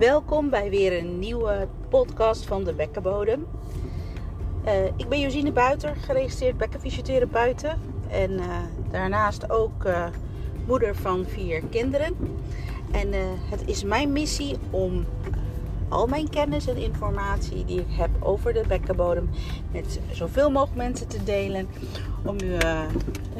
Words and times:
Welkom 0.00 0.50
bij 0.50 0.70
weer 0.70 0.98
een 0.98 1.18
nieuwe 1.18 1.68
podcast 1.88 2.46
van 2.46 2.64
de 2.64 2.72
Bekkenbodem. 2.72 3.46
Uh, 4.66 4.84
ik 4.84 5.08
ben 5.08 5.20
Josine 5.20 5.52
Buiter, 5.52 5.96
geregistreerd 5.96 6.56
bekkenfysiotherapeuten. 6.56 7.80
En 8.10 8.30
uh, 8.30 8.56
daarnaast 8.90 9.50
ook 9.50 9.84
uh, 9.84 10.06
moeder 10.66 10.96
van 10.96 11.24
vier 11.24 11.62
kinderen. 11.70 12.16
En 12.90 13.08
het 13.50 13.62
is 13.66 13.84
mijn 13.84 14.12
missie 14.12 14.56
om 14.70 15.04
al 15.88 16.06
mijn 16.06 16.28
kennis 16.28 16.66
en 16.66 16.76
informatie 16.76 17.64
die 17.64 17.80
ik 17.80 17.90
heb 17.90 18.10
over 18.20 18.52
de 18.52 18.64
bekkenbodem 18.68 19.30
met 19.72 20.00
zoveel 20.12 20.50
mogelijk 20.50 20.76
mensen 20.76 21.08
te 21.08 21.24
delen. 21.24 21.68
Om 22.24 22.36
u 22.44 22.56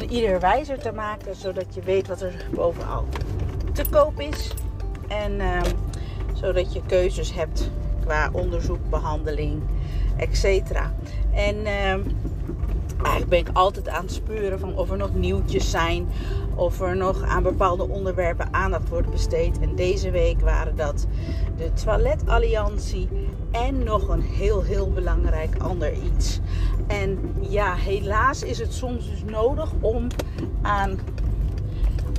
ieder 0.08 0.40
wijzer 0.40 0.78
te 0.78 0.92
maken, 0.92 1.36
zodat 1.36 1.74
je 1.74 1.80
weet 1.80 2.08
wat 2.08 2.20
er 2.20 2.46
bovenal 2.54 3.04
te 3.72 3.84
koop 3.90 4.20
is. 4.20 4.54
En 5.08 5.40
ehm, 5.40 5.70
zodat 6.40 6.72
je 6.72 6.80
keuzes 6.86 7.34
hebt 7.34 7.70
qua 8.04 8.28
onderzoek, 8.32 8.90
behandeling, 8.90 9.62
etc. 10.16 10.70
En 11.32 11.56
uh, 11.56 11.92
eigenlijk 13.02 13.28
ben 13.28 13.38
ik 13.38 13.48
altijd 13.52 13.88
aan 13.88 14.02
het 14.02 14.12
speuren 14.12 14.58
van 14.58 14.76
of 14.76 14.90
er 14.90 14.96
nog 14.96 15.14
nieuwtjes 15.14 15.70
zijn. 15.70 16.08
Of 16.54 16.80
er 16.80 16.96
nog 16.96 17.22
aan 17.22 17.42
bepaalde 17.42 17.88
onderwerpen 17.88 18.54
aandacht 18.54 18.88
wordt 18.88 19.10
besteed. 19.10 19.58
En 19.58 19.74
deze 19.74 20.10
week 20.10 20.40
waren 20.40 20.76
dat 20.76 21.06
de 21.56 21.72
Toiletalliantie 21.72 23.08
en 23.50 23.82
nog 23.82 24.08
een 24.08 24.22
heel, 24.22 24.62
heel 24.62 24.92
belangrijk 24.92 25.56
ander 25.58 25.92
iets. 25.92 26.40
En 26.86 27.34
ja, 27.40 27.74
helaas 27.74 28.42
is 28.42 28.58
het 28.58 28.74
soms 28.74 29.10
dus 29.10 29.22
nodig 29.24 29.72
om 29.80 30.06
aan 30.62 30.98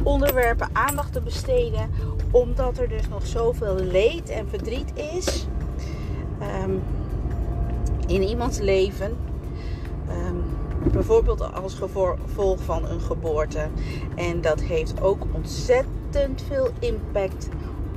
onderwerpen 0.04 0.70
aandacht 0.74 1.14
te 1.14 1.22
besteden. 1.22 1.90
Omdat 2.32 2.78
er 2.78 2.90
dus 2.90 3.08
nog 3.08 3.26
zoveel 3.28 3.76
leed 3.76 4.30
en 4.30 4.50
verdriet 4.50 4.94
is 4.96 5.48
um, 6.64 6.82
in 8.08 8.22
iemands 8.22 8.60
leven. 8.60 9.18
Um, 10.10 10.44
bijvoorbeeld 10.92 11.54
als 11.54 11.74
gevolg 11.74 12.64
van 12.64 12.86
een 12.86 13.02
geboorte. 13.02 13.68
En 14.16 14.42
dat 14.42 14.62
heeft 14.62 15.02
ook 15.02 15.26
ontzettend 15.32 16.44
veel 16.48 16.70
impact 16.80 17.50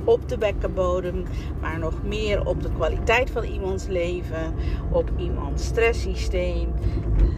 op 0.03 0.29
de 0.29 0.37
bekkenbodem, 0.37 1.23
maar 1.61 1.79
nog 1.79 1.93
meer 2.03 2.45
op 2.45 2.61
de 2.61 2.69
kwaliteit 2.71 3.29
van 3.29 3.43
iemands 3.43 3.87
leven, 3.87 4.53
op 4.91 5.11
iemands 5.17 5.65
stresssysteem. 5.65 6.73
Um, 7.19 7.35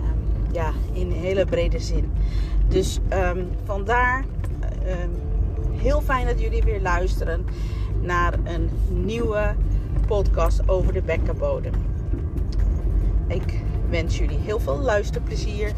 ja, 0.51 0.71
in 0.91 1.11
hele 1.11 1.45
brede 1.45 1.79
zin. 1.79 2.11
Dus 2.67 2.99
vandaar 3.63 4.25
Ehm, 4.25 4.46
heel 5.77 6.01
fijn 6.01 6.25
dat 6.25 6.41
jullie 6.41 6.63
weer 6.63 6.81
luisteren 6.81 7.45
naar 8.01 8.33
een 8.43 8.69
nieuwe 8.89 9.55
podcast 10.07 10.69
over 10.69 10.93
de 10.93 11.01
bekkenbodem. 11.01 11.73
Ik 13.27 13.63
wens 13.89 14.17
jullie 14.17 14.37
heel 14.37 14.59
veel 14.59 14.77
luisterplezier. 14.77 15.73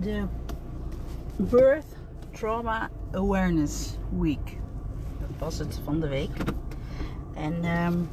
De 0.00 0.24
Birth 1.36 1.96
Trauma 2.30 2.90
Awareness 3.12 3.98
Week. 4.18 4.58
Dat 5.20 5.28
was 5.38 5.58
het 5.58 5.80
van 5.84 6.00
de 6.00 6.08
week. 6.08 6.36
En 7.34 7.64
um, 7.64 8.08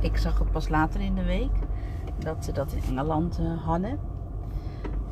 ik 0.00 0.16
zag 0.16 0.38
het 0.38 0.50
pas 0.50 0.68
later 0.68 1.00
in 1.00 1.14
de 1.14 1.24
week 1.24 1.67
dat 2.18 2.44
ze 2.44 2.52
dat 2.52 2.72
in 2.72 2.82
Engeland 2.88 3.38
uh, 3.40 3.64
hadden. 3.64 3.98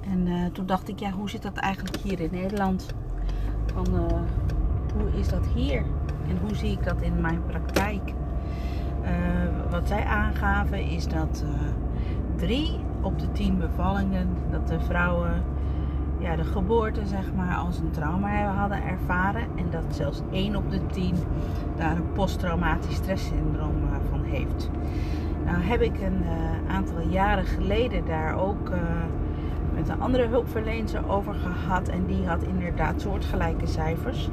En 0.00 0.26
uh, 0.26 0.46
toen 0.46 0.66
dacht 0.66 0.88
ik, 0.88 0.98
ja, 0.98 1.10
hoe 1.10 1.30
zit 1.30 1.42
dat 1.42 1.56
eigenlijk 1.56 1.96
hier 1.96 2.20
in 2.20 2.30
Nederland? 2.32 2.86
Van, 3.74 3.86
uh, 3.94 4.00
hoe 4.94 5.18
is 5.18 5.28
dat 5.28 5.46
hier? 5.54 5.84
En 6.28 6.38
hoe 6.40 6.54
zie 6.54 6.70
ik 6.70 6.84
dat 6.84 7.00
in 7.00 7.20
mijn 7.20 7.44
praktijk? 7.46 8.14
wat 9.70 9.88
zij 9.88 10.04
aangaven 10.04 10.78
is 10.78 11.08
dat 11.08 11.44
drie 12.36 12.80
op 13.00 13.18
de 13.18 13.32
tien 13.32 13.58
bevallingen, 13.58 14.28
dat 14.50 14.68
de 14.68 14.80
vrouwen 14.80 15.42
ja, 16.18 16.36
de 16.36 16.44
geboorte 16.44 17.06
zeg 17.06 17.34
maar 17.34 17.56
als 17.56 17.78
een 17.78 17.90
trauma 17.90 18.44
hadden 18.44 18.82
ervaren. 18.82 19.42
En 19.56 19.70
dat 19.70 19.84
zelfs 19.90 20.22
één 20.30 20.56
op 20.56 20.70
de 20.70 20.86
tien 20.86 21.14
daar 21.76 21.96
een 21.96 22.12
posttraumatisch 22.12 22.94
stresssyndroom 22.94 23.74
van 24.10 24.22
heeft. 24.22 24.70
Nou 25.44 25.62
heb 25.62 25.80
ik 25.80 26.00
een 26.00 26.22
uh, 26.22 26.74
aantal 26.74 27.00
jaren 27.00 27.44
geleden 27.44 28.04
daar 28.06 28.38
ook 28.38 28.68
uh, 28.70 28.76
met 29.74 29.88
een 29.88 30.00
andere 30.00 30.26
hulpverlener 30.26 31.08
over 31.08 31.34
gehad. 31.34 31.88
En 31.88 32.06
die 32.06 32.26
had 32.26 32.42
inderdaad 32.42 33.00
soortgelijke 33.00 33.66
cijfers. 33.66 34.28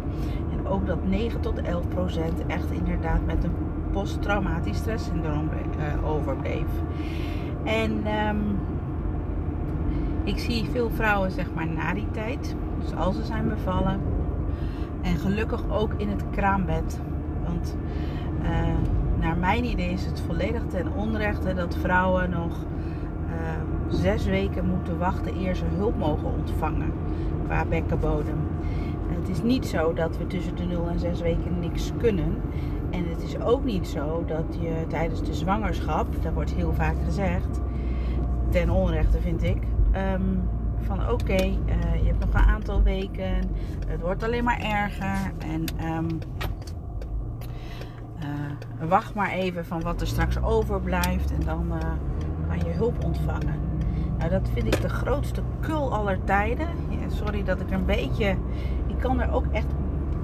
En 0.52 0.68
ook 0.68 0.88
dat 0.88 1.06
9 1.06 1.42
tot 1.42 1.62
11 1.62 1.88
procent 1.88 2.46
echt 2.47 2.72
inderdaad 2.72 3.25
met 3.25 3.44
een 3.44 3.56
posttraumatisch 3.92 4.78
stresssyndroom 4.78 5.50
uh, 5.78 6.09
overbleef. 6.09 6.68
En 7.63 8.08
um, 8.30 8.59
ik 10.24 10.40
zie 10.40 10.69
veel 10.72 10.90
vrouwen 10.90 11.31
zeg 11.31 11.53
maar 11.53 11.68
na 11.68 11.94
die 11.94 12.12
tijd. 12.12 12.56
Dus 12.80 12.96
als 12.96 13.16
ze 13.16 13.24
zijn 13.24 13.50
bevallen. 13.50 14.00
En 15.02 15.18
gelukkig 15.18 15.63
ook 15.69 15.94
in 15.97 16.09
het 16.09 16.24
kraambed. 16.31 17.00
Want 17.46 17.75
naar 19.24 19.38
mijn 19.38 19.66
idee 19.66 19.90
is 19.90 20.06
het 20.06 20.22
volledig 20.22 20.62
ten 20.68 20.94
onrechte 20.96 21.54
dat 21.54 21.78
vrouwen 21.82 22.30
nog 22.30 22.66
uh, 23.28 23.34
zes 23.90 24.26
weken 24.26 24.66
moeten 24.66 24.98
wachten 24.98 25.38
eer 25.38 25.56
ze 25.56 25.66
hulp 25.66 25.98
mogen 25.98 26.34
ontvangen 26.38 26.92
qua 27.46 27.66
bekkenbodem. 27.66 28.38
het 29.08 29.30
is 29.30 29.42
niet 29.42 29.66
zo 29.66 29.94
dat 29.94 30.18
we 30.18 30.28
tussen 30.28 30.56
de 30.56 30.64
0 30.64 30.88
en 30.88 31.00
6 31.00 31.22
weken 31.22 31.60
niks 31.60 31.92
kunnen. 31.98 32.36
En 32.90 33.10
het 33.10 33.24
is 33.24 33.40
ook 33.40 33.64
niet 33.64 33.88
zo 33.88 34.24
dat 34.28 34.58
je 34.60 34.86
tijdens 34.88 35.24
de 35.24 35.34
zwangerschap, 35.34 36.24
dat 36.24 36.34
wordt 36.34 36.54
heel 36.54 36.74
vaak 36.74 36.96
gezegd, 37.06 37.62
ten 38.50 38.70
onrechte 38.70 39.22
vind 39.22 39.44
ik, 39.44 39.64
um, 40.14 40.50
van 40.80 41.10
oké, 41.12 41.44
uh, 41.44 41.96
je 42.02 42.06
hebt 42.06 42.20
nog 42.20 42.34
een 42.34 42.50
aantal 42.50 42.84
weken, 42.84 43.36
het 43.88 44.02
wordt 44.02 44.24
alleen 44.24 44.44
maar 44.44 44.60
erger 44.62 45.32
en 45.38 45.66
um, 45.98 46.08
uh, 48.24 48.88
wacht 48.90 49.14
maar 49.14 49.30
even 49.30 49.66
van 49.66 49.82
wat 49.82 50.02
er 50.02 50.08
straks 50.08 50.42
overblijft 50.42 51.32
en 51.32 51.46
dan 51.46 51.66
uh, 51.72 51.78
kan 52.48 52.58
je 52.58 52.72
hulp 52.72 53.04
ontvangen. 53.04 53.56
Nou, 54.18 54.30
dat 54.30 54.50
vind 54.54 54.66
ik 54.66 54.82
de 54.82 54.90
grootste 54.90 55.42
kul 55.60 55.94
aller 55.94 56.24
tijden. 56.24 56.68
Ja, 56.90 57.10
sorry 57.10 57.44
dat 57.44 57.60
ik 57.60 57.72
een 57.72 57.86
beetje. 57.86 58.36
Ik 58.88 59.00
kan 59.00 59.22
er 59.22 59.32
ook 59.32 59.46
echt 59.52 59.68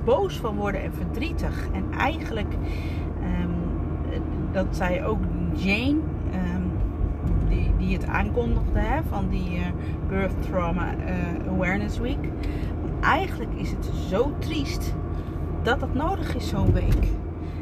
boos 0.04 0.38
van 0.38 0.56
worden 0.56 0.84
en 0.84 0.94
verdrietig. 0.94 1.68
En 1.72 1.84
eigenlijk, 1.98 2.54
um, 3.42 3.54
dat 4.52 4.66
zei 4.70 5.04
ook 5.04 5.20
Jane, 5.54 5.98
um, 6.34 6.72
die, 7.48 7.74
die 7.78 7.94
het 7.94 8.06
aankondigde 8.06 8.80
hè, 8.80 9.02
van 9.10 9.30
die 9.30 9.58
uh, 9.58 9.66
Birth 10.08 10.42
Trauma 10.42 10.94
Awareness 11.48 11.98
Week. 11.98 12.30
Eigenlijk 13.02 13.54
is 13.56 13.72
het 13.72 13.90
zo 14.08 14.32
triest 14.40 14.96
dat 15.64 15.80
dat 15.80 15.94
nodig 15.94 16.36
is 16.36 16.48
zo'n 16.48 16.74
week. 16.74 17.19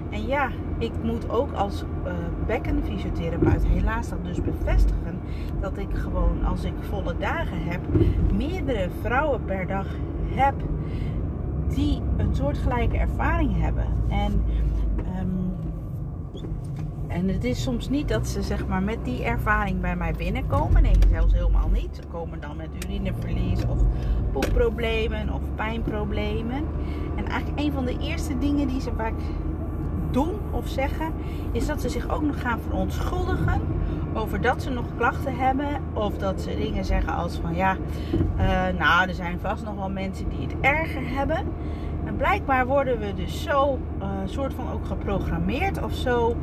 En 0.09 0.27
ja, 0.27 0.49
ik 0.77 0.91
moet 1.03 1.29
ook 1.29 1.51
als 1.53 1.83
uh, 2.05 2.13
bekkenfysiotherapeut 2.45 3.65
helaas 3.65 4.09
dat 4.09 4.23
dus 4.23 4.41
bevestigen. 4.41 5.19
Dat 5.59 5.77
ik 5.77 5.89
gewoon 5.93 6.45
als 6.45 6.63
ik 6.63 6.73
volle 6.89 7.15
dagen 7.17 7.63
heb, 7.63 7.81
meerdere 8.33 8.89
vrouwen 9.01 9.45
per 9.45 9.67
dag 9.67 9.87
heb 10.25 10.55
die 11.67 12.01
een 12.17 12.35
soortgelijke 12.35 12.97
ervaring 12.97 13.61
hebben. 13.61 13.85
En, 14.09 14.43
um, 15.19 15.55
en 17.07 17.27
het 17.27 17.43
is 17.43 17.63
soms 17.63 17.89
niet 17.89 18.07
dat 18.07 18.27
ze 18.27 18.41
zeg 18.41 18.67
maar 18.67 18.83
met 18.83 19.05
die 19.05 19.23
ervaring 19.23 19.81
bij 19.81 19.95
mij 19.95 20.13
binnenkomen. 20.17 20.81
Nee, 20.81 20.95
zelfs 21.09 21.33
helemaal 21.33 21.69
niet. 21.69 21.95
Ze 21.95 22.01
komen 22.11 22.39
dan 22.41 22.55
met 22.55 22.69
urineverlies 22.85 23.65
of 23.65 23.79
poepproblemen 24.31 25.33
of 25.33 25.41
pijnproblemen. 25.55 26.63
En 27.15 27.25
eigenlijk 27.25 27.59
een 27.59 27.71
van 27.71 27.85
de 27.85 27.97
eerste 27.99 28.37
dingen 28.37 28.67
die 28.67 28.81
ze 28.81 28.91
vaak 28.97 29.13
of 30.51 30.67
zeggen, 30.67 31.13
is 31.51 31.65
dat 31.65 31.81
ze 31.81 31.89
zich 31.89 32.09
ook 32.09 32.21
nog 32.21 32.41
gaan 32.41 32.59
verontschuldigen 32.59 33.61
over 34.13 34.41
dat 34.41 34.61
ze 34.61 34.69
nog 34.69 34.85
klachten 34.97 35.35
hebben. 35.35 35.67
Of 35.93 36.17
dat 36.17 36.41
ze 36.41 36.55
dingen 36.55 36.85
zeggen 36.85 37.13
als 37.13 37.39
van 37.41 37.55
ja, 37.55 37.77
uh, 38.37 38.79
nou 38.79 39.07
er 39.07 39.15
zijn 39.15 39.39
vast 39.39 39.63
nog 39.63 39.75
wel 39.75 39.89
mensen 39.89 40.29
die 40.29 40.41
het 40.41 40.55
erger 40.61 41.09
hebben. 41.09 41.45
En 42.05 42.15
blijkbaar 42.15 42.65
worden 42.65 42.99
we 42.99 43.13
dus 43.13 43.43
zo 43.43 43.79
uh, 43.99 44.07
soort 44.25 44.53
van 44.53 44.71
ook 44.71 44.85
geprogrammeerd 44.85 45.83
of 45.83 45.93
zo 45.93 46.35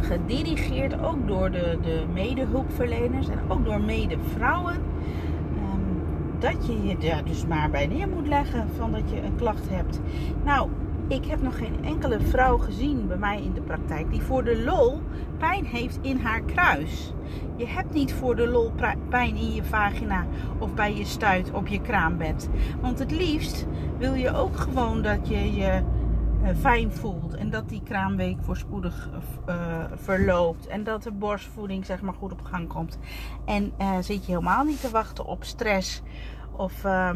gedirigeerd, 0.00 1.02
ook 1.02 1.28
door 1.28 1.50
de, 1.50 1.78
de 1.82 2.04
medehulpverleners 2.12 3.28
en 3.28 3.38
ook 3.48 3.64
door 3.64 3.80
medevrouwen. 3.80 4.74
Um, 4.74 6.02
dat 6.38 6.66
je 6.66 6.86
je 6.86 6.98
daar 6.98 7.24
dus 7.24 7.46
maar 7.46 7.70
bij 7.70 7.86
neer 7.86 8.08
moet 8.08 8.28
leggen 8.28 8.68
van 8.76 8.92
dat 8.92 9.10
je 9.10 9.22
een 9.22 9.36
klacht 9.36 9.68
hebt. 9.68 10.00
Nou, 10.44 10.68
ik 11.10 11.24
heb 11.24 11.42
nog 11.42 11.58
geen 11.58 11.84
enkele 11.84 12.20
vrouw 12.20 12.58
gezien 12.58 13.06
bij 13.06 13.16
mij 13.16 13.42
in 13.42 13.52
de 13.52 13.60
praktijk 13.60 14.10
die 14.10 14.22
voor 14.22 14.44
de 14.44 14.62
lol 14.62 15.00
pijn 15.38 15.64
heeft 15.64 15.98
in 16.00 16.18
haar 16.18 16.40
kruis. 16.40 17.12
Je 17.56 17.66
hebt 17.66 17.92
niet 17.92 18.12
voor 18.12 18.36
de 18.36 18.48
lol 18.48 18.72
pijn 19.08 19.36
in 19.36 19.54
je 19.54 19.64
vagina 19.64 20.26
of 20.58 20.74
bij 20.74 20.96
je 20.96 21.04
stuit 21.04 21.50
op 21.52 21.66
je 21.66 21.80
kraambed. 21.80 22.48
Want 22.80 22.98
het 22.98 23.10
liefst 23.10 23.66
wil 23.98 24.14
je 24.14 24.34
ook 24.34 24.56
gewoon 24.56 25.02
dat 25.02 25.28
je 25.28 25.54
je 25.54 25.82
eh, 26.42 26.56
fijn 26.56 26.92
voelt. 26.92 27.34
En 27.34 27.50
dat 27.50 27.68
die 27.68 27.82
kraamweek 27.82 28.36
voorspoedig 28.40 29.10
uh, 29.48 29.84
verloopt. 29.94 30.66
En 30.66 30.84
dat 30.84 31.02
de 31.02 31.12
borstvoeding 31.12 31.86
zeg 31.86 32.00
maar 32.00 32.14
goed 32.14 32.32
op 32.32 32.42
gang 32.42 32.68
komt. 32.68 32.98
En 33.44 33.72
uh, 33.80 33.96
zit 34.00 34.26
je 34.26 34.32
helemaal 34.32 34.64
niet 34.64 34.80
te 34.80 34.90
wachten 34.90 35.26
op 35.26 35.44
stress 35.44 36.02
of 36.56 36.84
uh, 36.84 37.10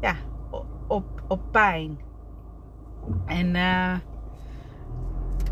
ja, 0.00 0.14
op, 0.86 1.22
op 1.28 1.40
pijn. 1.50 2.06
En 3.26 3.52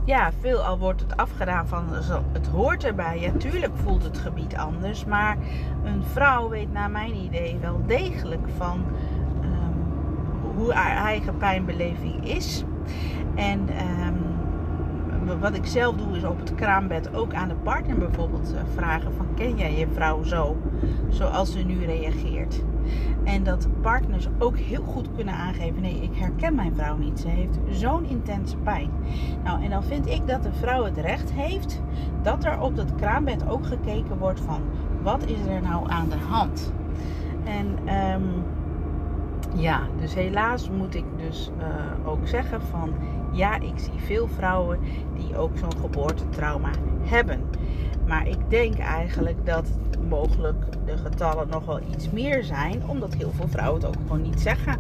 ja, 0.05 0.33
veelal 0.41 0.79
wordt 0.79 1.01
het 1.01 1.17
afgedaan 1.17 1.67
van 1.67 1.85
het 2.33 2.47
hoort 2.47 2.85
erbij. 2.85 3.21
Ja, 3.21 3.33
tuurlijk 3.33 3.77
voelt 3.77 4.03
het 4.03 4.19
gebied 4.19 4.57
anders. 4.57 5.05
Maar 5.05 5.37
een 5.85 6.03
vrouw 6.03 6.49
weet 6.49 6.73
naar 6.73 6.91
mijn 6.91 7.15
idee 7.15 7.59
wel 7.61 7.83
degelijk 7.87 8.49
van 8.57 8.85
hoe 10.57 10.73
haar 10.73 10.97
eigen 11.05 11.37
pijnbeleving 11.37 12.29
is. 12.29 12.65
En 13.35 13.61
um, 14.07 14.26
wat 15.35 15.55
ik 15.55 15.67
zelf 15.67 15.97
doe 15.97 16.17
is 16.17 16.25
op 16.25 16.39
het 16.39 16.55
kraambed 16.55 17.15
ook 17.15 17.35
aan 17.35 17.49
de 17.49 17.55
partner 17.55 17.99
bijvoorbeeld 17.99 18.55
eh, 18.55 18.61
vragen 18.75 19.13
van 19.13 19.27
ken 19.35 19.57
jij 19.57 19.79
je 19.79 19.87
vrouw 19.95 20.23
zo 20.23 20.57
zoals 21.09 21.53
ze 21.53 21.59
nu 21.59 21.85
reageert. 21.85 22.63
En 23.25 23.43
dat 23.43 23.69
partners 23.81 24.29
ook 24.39 24.59
heel 24.59 24.83
goed 24.83 25.09
kunnen 25.17 25.35
aangeven 25.35 25.83
nee 25.83 26.03
ik 26.03 26.17
herken 26.17 26.55
mijn 26.55 26.75
vrouw 26.75 26.97
niet. 26.97 27.21
Ze 27.21 27.29
heeft 27.29 27.59
zo'n 27.71 28.05
intense 28.05 28.57
pijn. 28.57 28.91
Nou 29.45 29.65
en 29.65 29.71
dan 29.71 29.85
vind 29.85 30.07
ik 30.07 30.27
dat 30.27 30.43
de 30.43 30.53
vrouw 30.53 30.85
het 30.85 30.97
recht 30.97 31.33
heeft 31.33 31.83
dat 32.23 32.45
er 32.45 32.61
op 32.61 32.77
dat 32.77 32.95
kraambed 32.95 33.49
ook 33.49 33.67
gekeken 33.67 34.19
wordt 34.19 34.41
van 34.41 34.61
wat 35.03 35.27
is 35.27 35.47
er 35.49 35.63
nou 35.63 35.91
aan 35.91 36.09
de 36.09 36.19
hand. 36.29 36.73
En 37.45 37.95
um, 38.15 38.45
ja, 39.57 39.83
dus 40.01 40.15
helaas 40.15 40.71
moet 40.71 40.95
ik 40.95 41.05
dus 41.17 41.51
uh, 41.59 42.09
ook 42.09 42.29
zeggen 42.29 42.63
van 42.63 42.95
ja, 43.33 43.61
ik 43.61 43.75
zie 43.77 44.01
veel 44.05 44.29
vrouwen 44.29 44.79
die 45.15 45.37
ook 45.37 45.59
zo'n 45.59 45.77
geboortetrauma 45.81 46.71
hebben. 47.03 47.41
Maar 48.07 48.29
ik 48.29 48.39
denk 48.51 48.79
eigenlijk 48.79 49.47
dat 49.47 49.69
mogelijk 50.09 50.65
de 50.85 50.97
getallen 50.97 51.49
nog 51.49 51.65
wel 51.65 51.81
iets 51.93 52.11
meer 52.11 52.45
zijn, 52.45 52.83
omdat 52.87 53.15
heel 53.15 53.33
veel 53.35 53.49
vrouwen 53.49 53.81
het 53.81 53.89
ook 53.89 54.03
gewoon 54.03 54.23
niet 54.23 54.41
zeggen. 54.41 54.77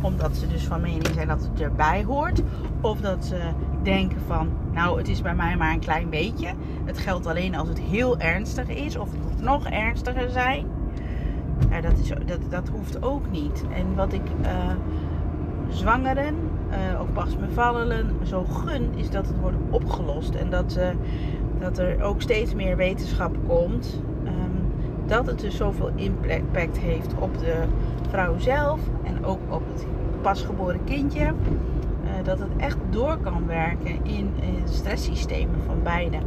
Omdat 0.00 0.36
ze 0.36 0.46
dus 0.48 0.66
van 0.66 0.80
mening 0.80 1.06
zijn 1.14 1.28
dat 1.28 1.42
het 1.42 1.60
erbij 1.60 2.04
hoort, 2.04 2.42
of 2.80 3.00
dat 3.00 3.24
ze 3.24 3.40
denken 3.82 4.20
van 4.26 4.48
nou, 4.72 4.98
het 4.98 5.08
is 5.08 5.22
bij 5.22 5.34
mij 5.34 5.56
maar 5.56 5.72
een 5.72 5.80
klein 5.80 6.10
beetje. 6.10 6.48
Het 6.84 6.98
geldt 6.98 7.26
alleen 7.26 7.54
als 7.56 7.68
het 7.68 7.80
heel 7.80 8.18
ernstig 8.18 8.68
is, 8.68 8.96
of 8.96 9.10
het 9.10 9.22
moet 9.22 9.40
nog 9.40 9.66
ernstiger 9.66 10.30
zijn. 10.30 10.66
Ja, 11.70 11.80
dat, 11.80 11.98
is, 11.98 12.08
dat, 12.08 12.40
dat 12.50 12.68
hoeft 12.68 13.02
ook 13.02 13.30
niet. 13.30 13.64
En 13.74 13.94
wat 13.94 14.12
ik 14.12 14.22
uh, 14.42 14.48
zwangeren, 15.68 16.34
uh, 16.70 17.00
ook 17.00 17.12
pas 17.12 17.36
zo 18.22 18.44
gun, 18.44 18.88
is 18.94 19.10
dat 19.10 19.26
het 19.26 19.40
wordt 19.40 19.56
opgelost. 19.70 20.34
En 20.34 20.50
dat, 20.50 20.76
uh, 20.78 20.88
dat 21.58 21.78
er 21.78 22.02
ook 22.02 22.22
steeds 22.22 22.54
meer 22.54 22.76
wetenschap 22.76 23.36
komt. 23.46 24.02
Um, 24.24 24.72
dat 25.06 25.26
het 25.26 25.40
dus 25.40 25.56
zoveel 25.56 25.90
impact 25.94 26.78
heeft 26.78 27.14
op 27.18 27.38
de 27.38 27.54
vrouw 28.08 28.38
zelf 28.38 28.80
en 29.02 29.24
ook 29.24 29.40
op 29.48 29.62
het 29.72 29.86
pasgeboren 30.20 30.84
kindje. 30.84 31.32
dat 32.22 32.38
het 32.38 32.56
echt 32.56 32.78
door 32.90 33.18
kan 33.18 33.46
werken 33.46 34.04
in, 34.04 34.32
in 34.40 34.62
stresssystemen 34.64 35.62
van 35.66 35.82
beide. 35.82 36.18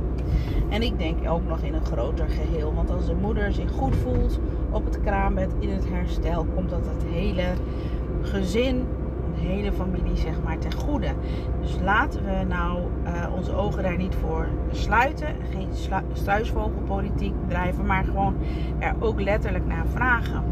En 0.70 0.82
ik 0.82 1.00
denk 1.00 1.30
ook 1.30 1.48
nog 1.48 1.60
in 1.60 1.74
een 1.74 1.86
groter 1.86 2.30
geheel. 2.30 2.74
Want 2.74 2.90
als 2.90 3.06
de 3.06 3.16
moeder 3.16 3.54
zich 3.54 3.72
goed 3.72 3.96
voelt 3.96 4.40
op 4.70 4.86
het 4.86 5.02
kraambed 5.02 5.52
in 5.60 5.70
het 5.70 5.90
herstel, 5.90 6.46
komt 6.56 6.70
dat 6.70 6.86
het 6.86 7.04
hele 7.14 7.46
gezin, 8.22 8.86
de 9.36 9.42
hele 9.48 9.72
familie 9.72 10.16
zeg 10.16 10.36
maar 10.44 10.58
ten 10.58 10.74
goede. 10.74 11.10
Dus 11.62 11.78
laten 11.84 12.24
we 12.24 12.46
nou 12.48 12.80
uh, 13.06 13.34
onze 13.36 13.56
ogen 13.56 13.84
daar 13.84 13.98
niet 13.98 14.16
voor 14.16 14.48
sluiten. 14.72 15.28
Geen 15.52 15.68
struisvogelpolitiek 16.14 17.34
bedrijven, 17.42 17.86
maar 17.86 18.04
gewoon 18.04 18.36
er 18.80 18.96
ook 19.00 19.22
letterlijk 19.22 19.66
naar 19.66 19.86
vragen. 19.94 20.44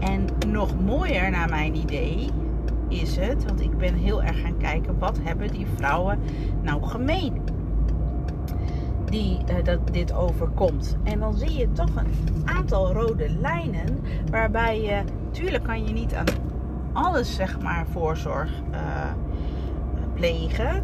En 0.00 0.26
nog 0.48 0.80
mooier 0.84 1.30
naar 1.30 1.48
mijn 1.48 1.76
idee 1.76 2.30
is 2.88 3.16
het, 3.16 3.44
want 3.44 3.60
ik 3.60 3.78
ben 3.78 3.94
heel 3.94 4.22
erg 4.22 4.40
gaan 4.40 4.56
kijken 4.56 4.98
wat 4.98 5.18
hebben 5.22 5.48
die 5.48 5.66
vrouwen 5.76 6.18
nou 6.62 6.82
gemeen 6.82 7.32
die 9.16 9.38
uh, 9.50 9.64
dat 9.64 9.78
dit 9.92 10.12
overkomt. 10.12 10.96
En 11.02 11.20
dan 11.20 11.34
zie 11.34 11.52
je 11.52 11.72
toch 11.72 11.96
een 11.96 12.42
aantal 12.44 12.92
rode 12.92 13.30
lijnen 13.30 14.00
waarbij 14.30 14.82
je, 14.82 15.02
tuurlijk 15.30 15.64
kan 15.64 15.84
je 15.86 15.92
niet 15.92 16.14
aan 16.14 16.24
alles 16.92 17.34
zeg 17.34 17.60
maar 17.60 17.86
voorzorg 17.90 18.50
uh, 18.72 18.78
plegen. 20.14 20.82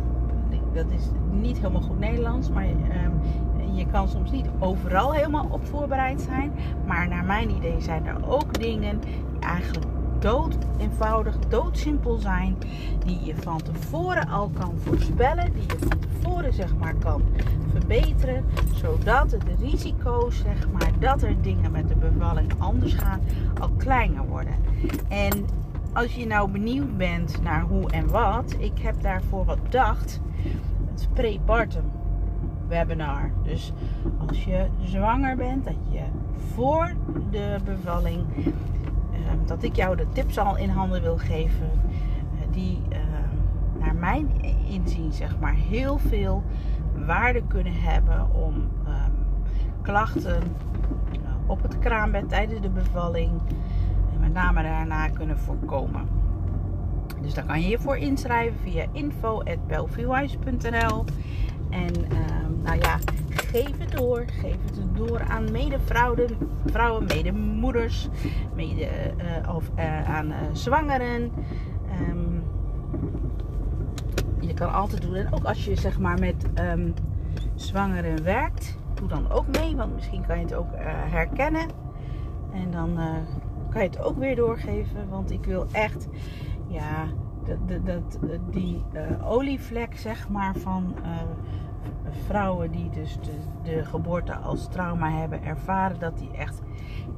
Dat 0.73 0.87
is 0.89 1.03
niet 1.31 1.57
helemaal 1.57 1.81
goed 1.81 1.99
Nederlands, 1.99 2.51
maar 2.51 2.65
uh, 2.65 3.77
je 3.79 3.87
kan 3.87 4.09
soms 4.09 4.31
niet 4.31 4.47
overal 4.59 5.13
helemaal 5.13 5.47
op 5.51 5.67
voorbereid 5.67 6.21
zijn. 6.21 6.53
Maar 6.87 7.09
naar 7.09 7.25
mijn 7.25 7.51
idee 7.51 7.81
zijn 7.81 8.07
er 8.07 8.29
ook 8.29 8.61
dingen 8.61 9.01
die 9.01 9.25
eigenlijk 9.41 9.87
dood 10.19 10.57
eenvoudig, 10.79 11.39
doodsimpel 11.49 12.17
zijn. 12.17 12.57
Die 13.05 13.25
je 13.25 13.37
van 13.37 13.63
tevoren 13.63 14.29
al 14.29 14.51
kan 14.59 14.75
voorspellen. 14.77 15.53
Die 15.53 15.63
je 15.63 15.77
van 15.79 15.99
tevoren 15.99 16.53
zeg 16.53 16.77
maar 16.77 16.95
kan 16.95 17.23
Zodat 18.75 19.31
de 19.31 19.39
risico's 19.61 20.37
zeg 20.37 20.71
maar 20.71 20.91
dat 20.99 21.23
er 21.23 21.43
dingen 21.43 21.71
met 21.71 21.89
de 21.89 21.95
bevalling 21.95 22.53
anders 22.59 22.95
gaan 22.95 23.21
al 23.61 23.71
kleiner 23.77 24.27
worden. 24.27 24.55
En 25.09 25.47
als 25.93 26.15
je 26.15 26.27
nou 26.27 26.51
benieuwd 26.51 26.97
bent 26.97 27.43
naar 27.43 27.63
hoe 27.63 27.91
en 27.91 28.09
wat. 28.11 28.57
Ik 28.59 28.79
heb 28.79 29.03
daarvoor 29.03 29.45
wat 29.45 29.63
bedacht. 29.63 30.21
Het 30.91 31.09
prepartum 31.13 31.85
webinar. 32.69 33.31
Dus 33.43 33.73
als 34.29 34.45
je 34.45 34.67
zwanger 34.85 35.37
bent, 35.37 35.65
dat 35.65 35.77
je 35.91 36.03
voor 36.55 36.93
de 37.31 37.57
bevalling 37.65 38.25
Ehm, 39.33 39.47
dat 39.47 39.63
ik 39.63 39.77
jou 39.77 39.97
de 39.97 40.07
tips 40.13 40.39
al 40.39 40.57
in 40.57 40.69
handen 40.69 41.03
wil 41.03 41.17
geven. 41.17 41.71
Eh, 41.71 42.53
die 42.53 42.79
ehm, 42.89 43.81
naar 43.85 43.95
mijn 43.95 44.29
inzien 44.69 45.13
zeg 45.13 45.39
maar 45.41 45.55
heel 45.55 45.99
veel 45.99 46.43
waarde 47.07 47.43
kunnen 47.47 47.75
hebben 47.75 48.35
om 48.35 48.69
ehm, 48.87 49.11
klachten 49.83 50.43
eh, 51.13 51.19
op 51.47 51.63
het 51.63 51.79
kraambed 51.79 52.29
tijdens 52.29 52.61
de 52.61 52.71
bevalling 52.71 53.31
en 54.13 54.21
met 54.21 54.33
name 54.33 54.63
daarna 54.63 55.09
kunnen 55.09 55.39
voorkomen. 55.39 56.09
Dus 57.21 57.35
daar 57.35 57.45
kan 57.45 57.61
je 57.61 57.69
je 57.69 57.99
inschrijven 57.99 58.59
via 58.63 58.87
info.belviewise.nl 58.93 61.05
En 61.71 61.93
nou 62.63 62.79
ja, 62.79 62.99
geef 63.29 63.79
het 63.79 63.93
door. 63.93 64.25
Geef 64.41 64.57
het 64.65 64.97
door 64.97 65.23
aan 65.29 65.51
medevrouwen, 65.51 66.29
vrouwen, 66.67 67.05
medemoeders, 67.05 68.09
mede, 68.55 68.89
uh, 69.45 69.55
of 69.55 69.71
uh, 69.79 70.11
aan 70.11 70.33
zwangeren. 70.53 71.33
Um, 72.09 72.43
je 74.41 74.52
kan 74.63 74.73
altijd 74.73 75.03
doen. 75.03 75.15
En 75.15 75.33
ook 75.33 75.45
als 75.45 75.65
je 75.65 75.77
zeg 75.77 75.99
maar 75.99 76.19
met 76.19 76.47
um, 76.61 76.95
zwangeren 77.55 78.25
werkt, 78.25 78.77
doe 78.95 79.09
dan 79.09 79.31
ook 79.31 79.47
mee. 79.59 79.77
Want 79.77 79.95
misschien 79.95 80.27
kan 80.27 80.39
je 80.39 80.45
het 80.45 80.55
ook 80.55 80.71
herkennen. 81.11 81.69
En 82.53 82.71
dan 82.71 82.99
kan 83.71 83.83
je 83.83 83.89
het 83.89 84.03
ook 84.03 84.19
weer 84.19 84.37
doorgeven. 84.37 85.09
Want 85.09 85.31
ik 85.31 85.45
wil 85.45 85.67
echt, 85.73 86.09
ja, 86.69 87.07
dat, 87.45 87.87
dat, 87.87 88.19
die 88.51 88.85
olievlek 89.25 89.97
zeg 89.97 90.29
maar 90.29 90.55
van 90.57 90.95
vrouwen 92.27 92.71
die 92.71 92.91
dus 92.91 93.19
de, 93.21 93.39
de, 93.63 93.85
geboorte 93.85 94.35
als 94.35 94.69
trauma 94.69 95.11
hebben 95.11 95.45
ervaren, 95.45 95.99
dat 95.99 96.19
die 96.19 96.31
echt 96.33 96.63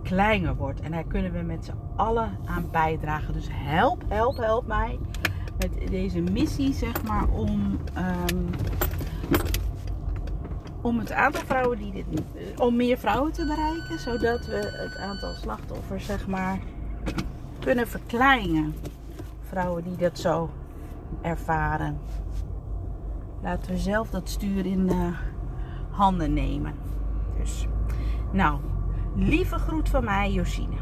kleiner 0.02 0.56
wordt. 0.56 0.80
En 0.80 0.90
daar 0.90 1.04
kunnen 1.04 1.32
we 1.32 1.42
met 1.42 1.64
z'n 1.64 1.78
allen 1.96 2.38
aan 2.44 2.68
bijdragen. 2.70 3.32
Dus 3.32 3.48
help, 3.50 4.02
help, 4.08 4.36
help 4.36 4.66
mij 4.66 4.98
met 5.58 5.90
deze 5.90 6.20
missie, 6.20 6.72
zeg 6.72 7.02
maar, 7.02 7.28
om, 7.28 7.78
um, 8.30 8.48
om 10.80 10.98
het 10.98 11.12
aantal 11.12 11.42
vrouwen 11.44 11.78
die 11.78 11.92
dit, 11.92 12.22
om 12.58 12.76
meer 12.76 12.98
vrouwen 12.98 13.32
te 13.32 13.46
bereiken, 13.46 13.98
zodat 13.98 14.46
we 14.46 14.78
het 14.82 14.96
aantal 14.96 15.34
slachtoffers, 15.34 16.06
zeg 16.06 16.26
maar, 16.26 16.58
kunnen 17.58 17.88
verkleinen. 17.88 18.74
Vrouwen 19.40 19.84
die 19.84 19.96
dat 19.96 20.18
zo 20.18 20.50
ervaren. 21.22 21.98
Laten 23.42 23.70
we 23.70 23.78
zelf 23.78 24.10
dat 24.10 24.28
stuur 24.28 24.66
in 24.66 24.88
uh, 24.88 25.06
handen 25.90 26.32
nemen. 26.32 26.74
Dus, 27.38 27.66
nou, 28.32 28.58
lieve 29.14 29.58
groet 29.58 29.88
van 29.88 30.04
mij, 30.04 30.32
Josine. 30.32 30.76